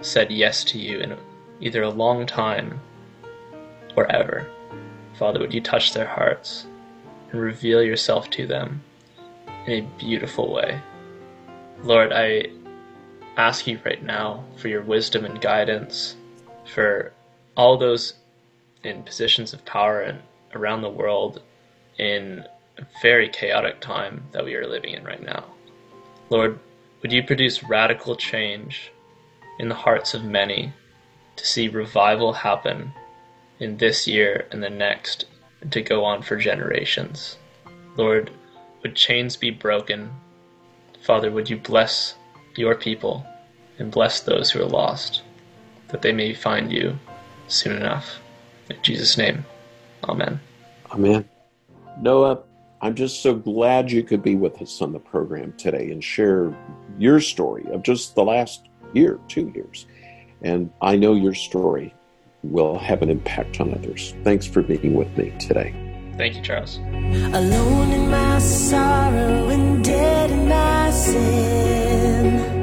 said 0.00 0.30
yes 0.30 0.64
to 0.64 0.78
you 0.78 1.00
in 1.00 1.16
either 1.60 1.82
a 1.82 1.90
long 1.90 2.26
time 2.26 2.80
or 3.96 4.10
ever. 4.10 4.46
Father, 5.14 5.40
would 5.40 5.54
you 5.54 5.60
touch 5.60 5.94
their 5.94 6.06
hearts 6.06 6.66
and 7.32 7.40
reveal 7.40 7.82
yourself 7.82 8.28
to 8.30 8.46
them 8.46 8.82
in 9.66 9.72
a 9.72 9.98
beautiful 9.98 10.52
way? 10.52 10.80
Lord, 11.82 12.12
I 12.12 12.46
ask 13.36 13.66
you 13.66 13.78
right 13.84 14.02
now 14.02 14.44
for 14.56 14.68
your 14.68 14.82
wisdom 14.82 15.24
and 15.24 15.40
guidance 15.40 16.16
for 16.66 17.12
all 17.56 17.78
those 17.78 18.14
in 18.86 19.02
positions 19.02 19.52
of 19.52 19.64
power 19.64 20.00
and 20.00 20.20
around 20.54 20.82
the 20.82 20.90
world 20.90 21.42
in 21.98 22.44
a 22.78 22.86
very 23.02 23.28
chaotic 23.28 23.80
time 23.80 24.22
that 24.32 24.44
we 24.44 24.54
are 24.54 24.66
living 24.66 24.94
in 24.94 25.04
right 25.04 25.22
now. 25.22 25.44
Lord, 26.30 26.58
would 27.02 27.12
you 27.12 27.22
produce 27.22 27.62
radical 27.62 28.16
change 28.16 28.92
in 29.58 29.68
the 29.68 29.74
hearts 29.74 30.14
of 30.14 30.24
many 30.24 30.72
to 31.36 31.46
see 31.46 31.68
revival 31.68 32.32
happen 32.32 32.92
in 33.60 33.76
this 33.76 34.06
year 34.06 34.46
and 34.50 34.62
the 34.62 34.70
next 34.70 35.26
and 35.60 35.72
to 35.72 35.82
go 35.82 36.04
on 36.04 36.22
for 36.22 36.36
generations. 36.36 37.36
Lord, 37.96 38.30
would 38.82 38.94
chains 38.94 39.36
be 39.36 39.50
broken? 39.50 40.10
Father, 41.02 41.30
would 41.30 41.48
you 41.48 41.56
bless 41.56 42.14
your 42.56 42.74
people 42.74 43.26
and 43.78 43.90
bless 43.90 44.20
those 44.20 44.50
who 44.50 44.60
are 44.60 44.66
lost, 44.66 45.22
that 45.88 46.02
they 46.02 46.12
may 46.12 46.34
find 46.34 46.72
you 46.72 46.98
soon 47.48 47.76
enough. 47.76 48.20
In 48.70 48.82
Jesus' 48.82 49.16
name, 49.16 49.44
Amen. 50.04 50.40
Amen. 50.92 51.28
Noah, 52.00 52.40
I'm 52.80 52.94
just 52.94 53.22
so 53.22 53.34
glad 53.34 53.90
you 53.90 54.02
could 54.02 54.22
be 54.22 54.36
with 54.36 54.60
us 54.60 54.82
on 54.82 54.92
the 54.92 54.98
program 54.98 55.52
today 55.56 55.90
and 55.90 56.02
share 56.02 56.54
your 56.98 57.20
story 57.20 57.64
of 57.72 57.82
just 57.82 58.14
the 58.14 58.24
last 58.24 58.68
year, 58.92 59.18
two 59.28 59.52
years. 59.54 59.86
And 60.42 60.70
I 60.82 60.96
know 60.96 61.14
your 61.14 61.34
story 61.34 61.94
will 62.42 62.78
have 62.78 63.02
an 63.02 63.10
impact 63.10 63.60
on 63.60 63.72
others. 63.72 64.14
Thanks 64.24 64.46
for 64.46 64.62
being 64.62 64.94
with 64.94 65.16
me 65.16 65.32
today. 65.38 65.74
Thank 66.16 66.36
you, 66.36 66.42
Charles. 66.42 66.76
Alone 66.78 67.92
in 67.92 68.10
my 68.10 68.38
sorrow 68.38 69.48
and 69.48 69.84
dead 69.84 70.30
in 70.30 70.48
my 70.48 70.90
sin. 70.90 72.54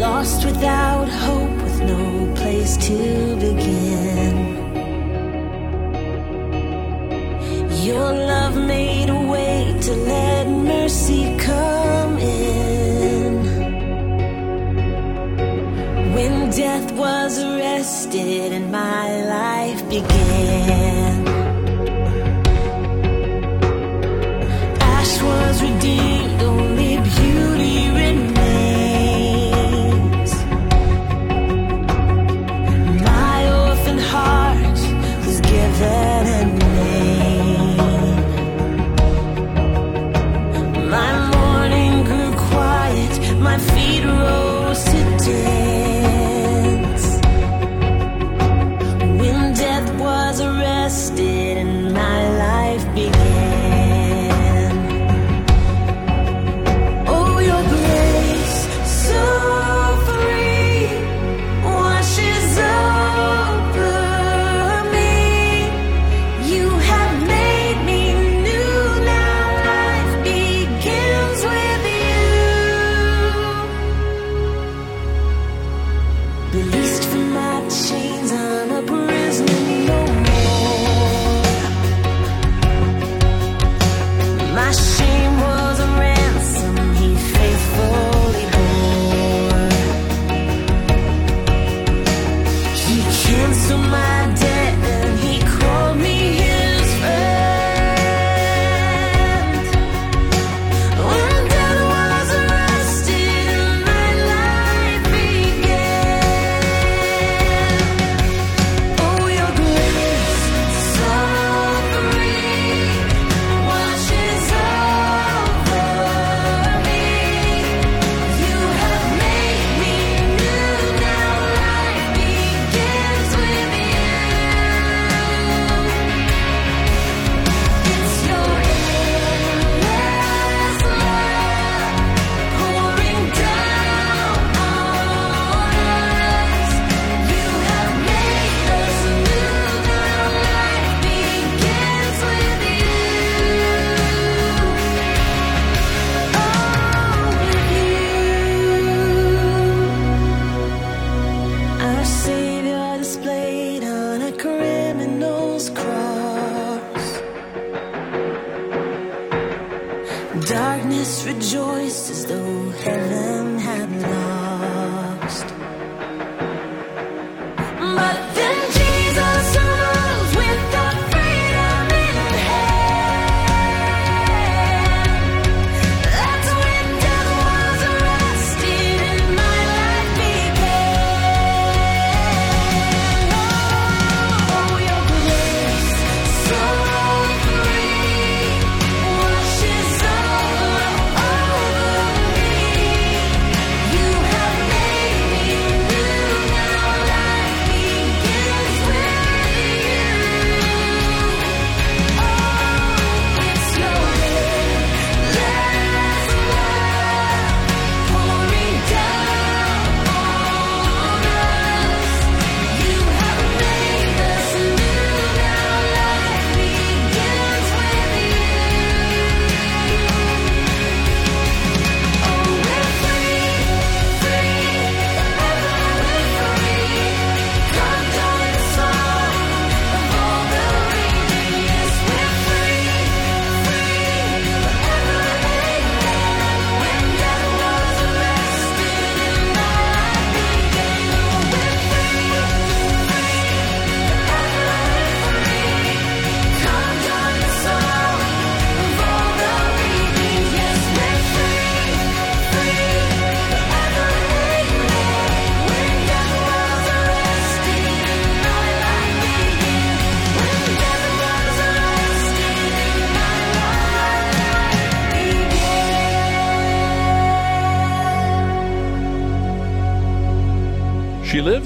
Lost 0.00 0.44
without 0.44 1.08
hope, 1.08 1.50
with 1.50 1.61
no 1.86 2.34
place 2.34 2.76
to 2.88 3.36
begin. 3.36 4.34
Your 7.84 8.12
love 8.12 8.56
made 8.56 9.08
a 9.10 9.20
way 9.34 9.76
to 9.80 9.92
let 9.92 10.46
mercy 10.48 11.36
come 11.38 12.18
in. 12.18 13.34
When 16.14 16.50
death 16.50 16.92
was 16.92 17.38
arrested 17.38 18.52
and 18.52 18.70
my 18.70 19.22
life 19.24 19.88
began. 19.88 20.31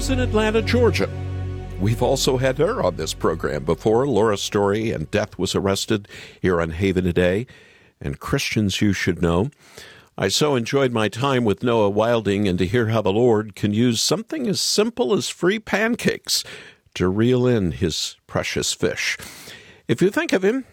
In 0.09 0.19
Atlanta, 0.19 0.61
Georgia. 0.61 1.09
We've 1.79 2.01
also 2.01 2.37
had 2.37 2.57
her 2.59 2.81
on 2.81 2.95
this 2.95 3.13
program 3.13 3.65
before. 3.65 4.07
Laura 4.07 4.37
Story 4.37 4.91
and 4.91 5.11
Death 5.11 5.37
Was 5.37 5.53
Arrested 5.53 6.07
here 6.41 6.61
on 6.61 6.71
Haven 6.71 7.03
Today 7.03 7.45
and 7.99 8.19
Christians 8.19 8.81
You 8.81 8.93
Should 8.93 9.21
Know. 9.21 9.49
I 10.17 10.29
so 10.29 10.55
enjoyed 10.55 10.91
my 10.91 11.09
time 11.09 11.43
with 11.43 11.63
Noah 11.63 11.89
Wilding 11.89 12.47
and 12.47 12.57
to 12.59 12.65
hear 12.65 12.87
how 12.87 13.01
the 13.01 13.11
Lord 13.11 13.55
can 13.55 13.73
use 13.73 14.01
something 14.01 14.47
as 14.47 14.61
simple 14.61 15.13
as 15.13 15.29
free 15.29 15.59
pancakes 15.59 16.43
to 16.95 17.09
reel 17.09 17.45
in 17.45 17.71
his 17.73 18.15
precious 18.27 18.73
fish. 18.73 19.17
If 19.87 20.01
you 20.01 20.09
think 20.09 20.33
of 20.33 20.43
him, 20.43 20.65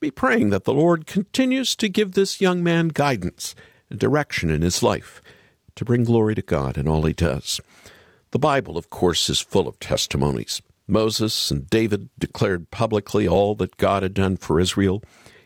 be 0.00 0.10
praying 0.10 0.50
that 0.50 0.64
the 0.64 0.74
Lord 0.74 1.06
continues 1.06 1.76
to 1.76 1.88
give 1.88 2.12
this 2.12 2.40
young 2.40 2.62
man 2.62 2.88
guidance 2.88 3.54
and 3.90 3.98
direction 3.98 4.50
in 4.50 4.62
his 4.62 4.82
life 4.82 5.20
to 5.76 5.84
bring 5.84 6.04
glory 6.04 6.34
to 6.34 6.42
God 6.42 6.76
in 6.78 6.88
all 6.88 7.02
he 7.02 7.12
does. 7.12 7.60
The 8.30 8.38
Bible, 8.38 8.76
of 8.76 8.90
course, 8.90 9.30
is 9.30 9.40
full 9.40 9.66
of 9.66 9.78
testimonies. 9.78 10.60
Moses 10.86 11.50
and 11.50 11.68
David 11.68 12.10
declared 12.18 12.70
publicly 12.70 13.26
all 13.26 13.54
that 13.56 13.76
God 13.76 14.02
had 14.02 14.14
done 14.14 14.36
for 14.36 14.60
Israel. 14.60 15.02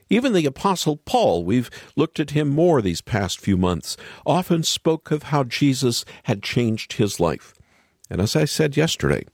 Even 0.09 0.33
the 0.33 0.47
Apostle 0.47 0.97
Paul, 0.97 1.45
we've 1.45 1.71
looked 1.97 2.21
at 2.21 2.31
him 2.31 2.49
more 2.49 2.83
these 2.83 3.01
past 3.01 3.40
few 3.40 3.57
months, 3.57 3.97
often 4.27 4.62
spoke 4.62 5.11
of 5.11 5.25
how 5.25 5.45
Jesus 5.45 6.05
had 6.25 6.42
changed 6.42 6.95
his 6.95 7.18
life. 7.18 7.55
And 8.11 8.21
as 8.21 8.37
I 8.37 8.45
said 8.45 8.77
yesterday, 8.77 9.25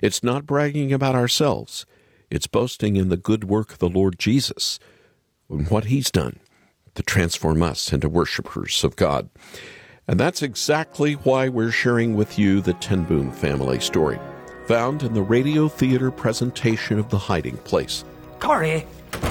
it's 0.00 0.22
not 0.22 0.46
bragging 0.46 0.92
about 0.92 1.14
ourselves, 1.14 1.86
it's 2.30 2.46
boasting 2.46 2.96
in 2.96 3.08
the 3.08 3.16
good 3.16 3.44
work 3.44 3.72
of 3.72 3.78
the 3.78 3.88
Lord 3.88 4.18
Jesus 4.18 4.78
and 5.48 5.68
what 5.68 5.86
he's 5.86 6.10
done 6.10 6.40
to 6.94 7.02
transform 7.02 7.62
us 7.62 7.92
into 7.92 8.08
worshipers 8.08 8.82
of 8.82 8.96
God. 8.96 9.28
And 10.08 10.20
that's 10.20 10.42
exactly 10.42 11.14
why 11.14 11.48
we're 11.48 11.72
sharing 11.72 12.14
with 12.14 12.38
you 12.38 12.60
the 12.60 12.74
Ten 12.74 13.02
Boom 13.02 13.32
family 13.32 13.80
story, 13.80 14.20
found 14.66 15.02
in 15.02 15.14
the 15.14 15.22
radio 15.22 15.68
theater 15.68 16.12
presentation 16.12 16.98
of 17.00 17.08
The 17.08 17.18
Hiding 17.18 17.56
Place. 17.58 18.04
Corrie, 18.40 18.86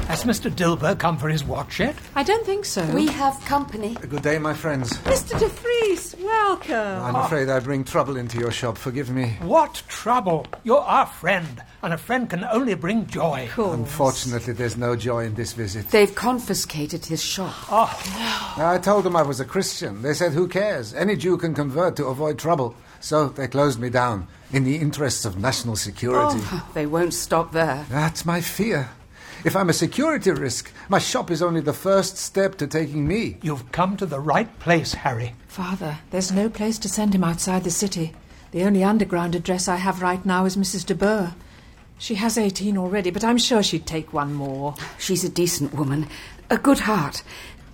has 0.07 0.23
Mr. 0.23 0.49
Dilber 0.51 0.97
come 0.97 1.17
for 1.17 1.29
his 1.29 1.43
watch 1.43 1.79
yet? 1.79 1.95
I 2.15 2.23
don't 2.23 2.45
think 2.45 2.65
so. 2.65 2.83
We 2.93 3.07
have 3.07 3.39
company. 3.45 3.95
Good 3.95 4.21
day, 4.21 4.39
my 4.39 4.53
friends. 4.53 4.91
Mr. 4.99 5.37
De 5.39 5.47
Vries, 5.47 6.15
welcome. 6.21 6.75
I'm 7.03 7.15
afraid 7.15 7.49
I 7.49 7.59
bring 7.59 7.83
trouble 7.83 8.17
into 8.17 8.39
your 8.39 8.51
shop. 8.51 8.77
Forgive 8.77 9.09
me. 9.09 9.37
What 9.41 9.83
trouble! 9.87 10.47
You're 10.63 10.79
our 10.79 11.05
friend, 11.05 11.61
and 11.83 11.93
a 11.93 11.97
friend 11.97 12.29
can 12.29 12.43
only 12.45 12.73
bring 12.73 13.05
joy. 13.07 13.49
Unfortunately, 13.57 14.53
there's 14.53 14.77
no 14.77 14.95
joy 14.95 15.25
in 15.25 15.35
this 15.35 15.53
visit. 15.53 15.89
They've 15.89 16.13
confiscated 16.13 17.05
his 17.05 17.23
shop. 17.23 17.53
Ah. 17.71 18.55
Oh, 18.57 18.59
no. 18.59 18.67
I 18.67 18.77
told 18.79 19.03
them 19.05 19.15
I 19.15 19.21
was 19.21 19.39
a 19.39 19.45
Christian. 19.45 20.01
They 20.01 20.13
said, 20.13 20.33
who 20.33 20.47
cares? 20.47 20.93
Any 20.93 21.15
Jew 21.15 21.37
can 21.37 21.53
convert 21.53 21.95
to 21.97 22.05
avoid 22.05 22.39
trouble. 22.39 22.75
So 23.05 23.27
they 23.27 23.47
closed 23.47 23.79
me 23.79 23.91
down 23.91 24.27
in 24.51 24.63
the 24.63 24.77
interests 24.77 25.25
of 25.25 25.37
national 25.37 25.75
security. 25.75 26.39
Oh, 26.41 26.71
they 26.73 26.87
won't 26.87 27.13
stop 27.13 27.51
there. 27.51 27.85
That's 27.87 28.25
my 28.25 28.41
fear. 28.41 28.89
If 29.43 29.55
I'm 29.55 29.69
a 29.69 29.73
security 29.73 30.31
risk, 30.31 30.71
my 30.89 30.97
shop 30.97 31.29
is 31.29 31.43
only 31.43 31.61
the 31.61 31.71
first 31.71 32.17
step 32.17 32.55
to 32.55 32.65
taking 32.65 33.07
me. 33.07 33.37
You've 33.43 33.71
come 33.71 33.95
to 33.97 34.07
the 34.07 34.19
right 34.19 34.49
place, 34.57 34.95
Harry. 34.95 35.35
Father, 35.47 35.99
there's 36.09 36.31
no 36.31 36.49
place 36.49 36.79
to 36.79 36.89
send 36.89 37.13
him 37.13 37.23
outside 37.23 37.63
the 37.63 37.69
city. 37.69 38.15
The 38.49 38.63
only 38.63 38.83
underground 38.83 39.35
address 39.35 39.67
I 39.67 39.75
have 39.75 40.01
right 40.01 40.25
now 40.25 40.45
is 40.45 40.57
Mrs. 40.57 40.83
de 40.83 40.95
Boer. 40.95 41.35
She 41.99 42.15
has 42.15 42.39
18 42.39 42.75
already, 42.75 43.11
but 43.11 43.23
I'm 43.23 43.37
sure 43.37 43.61
she'd 43.61 43.85
take 43.85 44.13
one 44.13 44.33
more. 44.33 44.73
She's 44.97 45.23
a 45.23 45.29
decent 45.29 45.75
woman, 45.75 46.07
a 46.49 46.57
good 46.57 46.79
heart, 46.79 47.21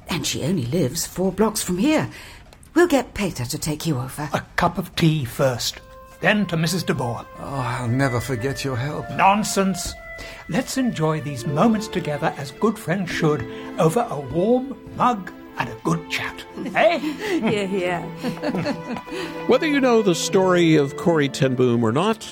and 0.10 0.28
she 0.28 0.44
only 0.44 0.65
lives 0.65 1.08
four 1.08 1.32
blocks 1.32 1.63
from 1.63 1.78
here. 1.78 2.10
We'll 2.73 2.88
get 2.88 3.13
Peter 3.13 3.45
to 3.45 3.57
take 3.57 3.86
you 3.86 3.97
over. 3.99 4.29
A 4.34 4.41
cup 4.55 4.77
of 4.77 4.95
tea 4.95 5.25
first, 5.25 5.81
then 6.21 6.45
to 6.47 6.55
Mrs. 6.55 6.86
de 6.86 6.93
Boer. 6.93 7.25
Oh, 7.39 7.43
I'll 7.43 7.88
never 7.88 8.19
forget 8.19 8.63
your 8.63 8.77
help. 8.77 9.10
Nonsense. 9.12 9.93
Let's 10.49 10.77
enjoy 10.77 11.21
these 11.21 11.45
moments 11.45 11.88
together 11.88 12.34
as 12.38 12.51
good 12.51 12.77
friends 12.77 13.10
should 13.10 13.41
over 13.79 14.07
a 14.10 14.19
warm 14.19 14.77
mug 14.95 15.31
and 15.57 15.67
a 15.69 15.75
good 15.84 16.10
chat. 16.10 16.45
eh? 16.75 16.97
Here, 16.99 17.67
here. 17.67 17.99
Whether 19.47 19.67
you 19.67 19.79
know 19.81 20.01
the 20.01 20.15
story 20.15 20.75
of 20.75 20.95
Corrie 20.97 21.29
Ten 21.29 21.55
Boom 21.55 21.84
or 21.84 21.91
not, 21.91 22.31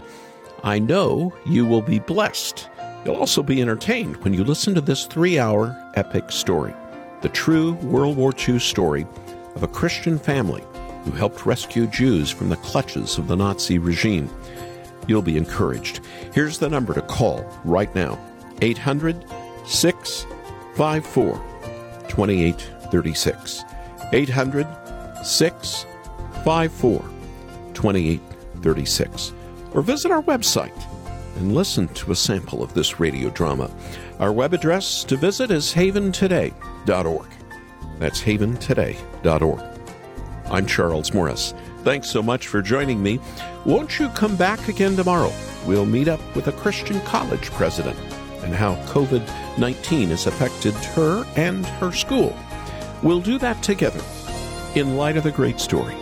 I 0.64 0.80
know 0.80 1.34
you 1.46 1.66
will 1.66 1.82
be 1.82 2.00
blessed. 2.00 2.70
You'll 3.06 3.16
also 3.16 3.42
be 3.44 3.62
entertained 3.62 4.18
when 4.24 4.34
you 4.34 4.44
listen 4.44 4.76
to 4.76 4.82
this 4.82 5.06
three 5.06 5.40
hour 5.40 5.76
epic 5.96 6.32
story 6.32 6.74
the 7.22 7.30
true 7.30 7.74
World 7.84 8.16
War 8.16 8.32
II 8.48 8.60
story 8.60 9.06
of 9.60 9.64
a 9.64 9.74
Christian 9.74 10.18
family 10.18 10.64
who 11.04 11.12
helped 11.12 11.46
rescue 11.46 11.86
Jews 11.86 12.32
from 12.32 12.48
the 12.48 12.56
clutches 12.58 13.18
of 13.18 13.28
the 13.28 13.36
Nazi 13.36 13.78
regime. 13.78 14.30
You'll 15.06 15.22
be 15.22 15.36
encouraged. 15.36 16.00
Here's 16.34 16.60
the 16.60 16.70
number 16.70 16.94
to 16.94 17.02
call 17.02 17.44
right 17.66 17.94
now 17.94 18.18
800 18.62 19.26
654 19.66 21.34
2836. 22.08 23.64
800 24.14 24.68
654 25.26 27.06
2836. 27.74 29.34
Or 29.74 29.82
visit 29.82 30.10
our 30.10 30.24
website 30.24 30.86
and 31.36 31.54
listen 31.54 31.90
to 31.90 32.14
a 32.14 32.16
sample 32.16 32.64
of 32.64 32.74
this 32.74 33.02
radio 33.02 33.30
drama. 33.32 33.70
Our 34.20 34.32
web 34.32 34.54
address 34.54 35.04
to 35.04 35.18
visit 35.18 35.52
is 35.52 35.74
haventoday.org. 35.74 37.39
That's 38.00 38.22
haventoday.org. 38.22 39.80
I'm 40.46 40.66
Charles 40.66 41.14
Morris. 41.14 41.54
Thanks 41.84 42.10
so 42.10 42.24
much 42.24 42.48
for 42.48 42.62
joining 42.62 43.04
me. 43.04 43.20
Won't 43.66 44.00
you 44.00 44.10
come 44.10 44.36
back 44.36 44.68
again 44.68 44.96
tomorrow? 44.96 45.32
We'll 45.66 45.86
meet 45.86 46.08
up 46.08 46.20
with 46.36 46.48
a 46.48 46.54
Christian 46.54 47.00
college 47.02 47.52
president 47.52 48.00
and 48.44 48.56
how 48.56 48.76
COVID 48.88 49.58
19 49.60 50.10
has 50.10 50.26
affected 50.26 50.74
her 50.74 51.26
and 51.36 51.66
her 51.66 51.92
school. 51.92 52.36
We'll 53.04 53.22
do 53.22 53.38
that 53.40 53.62
together 53.62 54.02
in 54.76 54.98
light 54.98 55.18
of 55.18 55.24
the 55.24 55.32
great 55.32 55.60
story. 55.60 55.96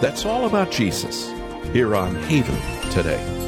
That's 0.00 0.24
all 0.24 0.46
about 0.46 0.70
Jesus 0.70 1.30
here 1.72 1.94
on 1.94 2.14
Haven 2.24 2.90
today. 2.90 3.41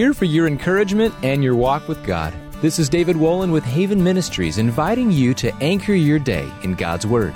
Here 0.00 0.14
for 0.14 0.24
your 0.24 0.46
encouragement 0.46 1.14
and 1.22 1.44
your 1.44 1.54
walk 1.54 1.86
with 1.86 2.02
God. 2.06 2.32
This 2.62 2.78
is 2.78 2.88
David 2.88 3.16
Wolin 3.16 3.52
with 3.52 3.64
Haven 3.64 4.02
Ministries, 4.02 4.56
inviting 4.56 5.10
you 5.10 5.34
to 5.34 5.54
anchor 5.56 5.92
your 5.92 6.18
day 6.18 6.50
in 6.62 6.74
God's 6.74 7.06
Word. 7.06 7.34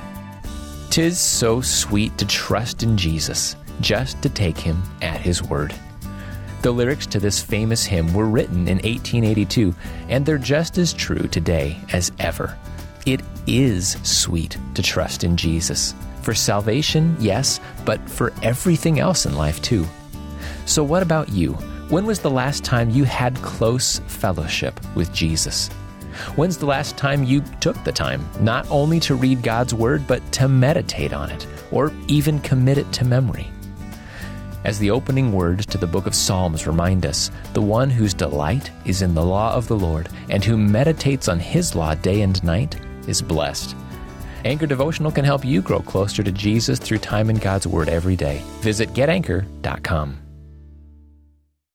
Tis 0.88 1.20
so 1.20 1.61
sweet 1.61 2.16
to 2.16 2.24
trust 2.27 2.83
in 2.83 2.96
Jesus, 2.96 3.55
just 3.83 4.22
to 4.22 4.31
take 4.31 4.57
Him 4.57 4.83
at 5.03 5.20
His 5.20 5.42
word. 5.42 5.74
The 6.62 6.72
lyrics 6.72 7.07
to 7.09 7.20
this 7.20 7.38
famous 7.38 7.85
hymn 7.85 8.14
were 8.14 8.31
written 8.31 8.66
in 8.66 8.79
1882, 8.79 9.74
and 10.09 10.24
they're 10.24 10.38
just 10.38 10.79
as 10.79 10.94
true 10.94 11.29
today 11.29 11.79
as 11.92 12.12
ever. 12.18 12.57
It 13.05 13.20
is 13.46 13.98
sweet 14.05 14.57
to 14.72 14.81
trust 14.81 15.22
in 15.22 15.37
Jesus. 15.37 15.94
For 16.22 16.33
salvation, 16.33 17.14
yes, 17.20 17.61
but 17.85 18.09
for 18.09 18.33
everything 18.42 19.00
else 19.00 19.27
in 19.27 19.37
life, 19.37 19.61
too. 19.61 19.85
So, 20.64 20.83
what 20.83 21.03
about 21.03 21.29
you? 21.29 21.59
When 21.90 22.07
was 22.07 22.18
the 22.18 22.31
last 22.31 22.64
time 22.64 22.88
you 22.88 23.05
had 23.05 23.37
close 23.42 23.99
fellowship 24.07 24.81
with 24.94 25.12
Jesus? 25.12 25.68
When's 26.35 26.57
the 26.57 26.64
last 26.64 26.97
time 26.97 27.25
you 27.25 27.42
took 27.61 27.77
the 27.85 27.92
time 27.92 28.27
not 28.40 28.66
only 28.70 28.99
to 29.01 29.14
read 29.14 29.42
God's 29.42 29.75
Word, 29.75 30.07
but 30.07 30.23
to 30.33 30.49
meditate 30.49 31.12
on 31.12 31.29
it, 31.29 31.47
or 31.70 31.92
even 32.09 32.40
commit 32.40 32.79
it 32.79 32.90
to 32.92 33.05
memory? 33.05 33.49
As 34.64 34.79
the 34.79 34.90
opening 34.90 35.31
words 35.31 35.66
to 35.66 35.77
the 35.77 35.87
book 35.87 36.07
of 36.07 36.14
Psalms 36.14 36.66
remind 36.66 37.05
us, 37.05 37.31
the 37.53 37.61
one 37.61 37.90
whose 37.90 38.14
delight 38.14 38.70
is 38.87 39.03
in 39.03 39.14
the 39.14 39.25
law 39.25 39.53
of 39.53 39.68
the 39.68 39.77
Lord 39.77 40.09
and 40.31 40.42
who 40.42 40.57
meditates 40.57 41.29
on 41.29 41.38
his 41.38 41.75
law 41.75 41.94
day 41.94 42.23
and 42.23 42.42
night 42.42 42.81
is 43.07 43.20
blessed. 43.20 43.77
Anchor 44.47 44.66
Devotional 44.66 45.12
can 45.12 45.27
help 45.27 45.44
you 45.44 45.61
grow 45.61 45.81
closer 45.81 46.23
to 46.23 46.33
Jesus 46.33 46.79
through 46.79 46.99
time 46.99 47.29
in 47.29 47.37
God's 47.37 47.66
Word 47.66 47.90
every 47.90 48.16
day. 48.16 48.40
Visit 48.61 48.94
getanchor.com. 48.94 50.23